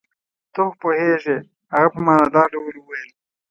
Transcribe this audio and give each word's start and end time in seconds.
ته 0.53 0.61
خو 0.67 0.73
پوهېږې. 0.81 1.37
هغه 1.73 1.89
په 1.93 1.99
معنی 2.05 2.27
دار 2.35 2.47
ډول 2.53 2.75
وویل. 2.77 3.09